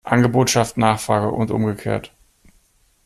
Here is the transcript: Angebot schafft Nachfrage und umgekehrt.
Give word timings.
Angebot 0.03 0.49
schafft 0.49 0.77
Nachfrage 0.77 1.29
und 1.29 1.51
umgekehrt. 1.51 2.11